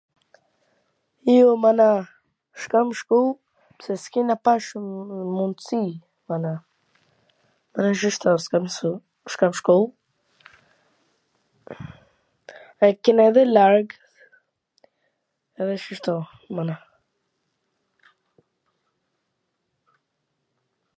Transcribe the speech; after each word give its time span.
Jo. 1.33 1.49
mana, 1.63 1.85
s 2.61 2.69
kam 2.73 2.87
shku, 2.99 3.17
pse 3.81 3.93
s 4.03 4.05
kena 4.13 4.35
pas 4.45 4.61
shum 4.67 4.85
mundsi, 5.35 5.81
mana, 6.31 6.51
edhe 7.79 7.91
shishto, 8.03 8.29
s 8.45 9.35
kam 9.41 9.51
shku, 9.59 9.77
asht 12.87 13.07
edhe 13.27 13.43
larg, 13.57 13.87
shishto, 15.85 16.15
mana. 16.61 16.75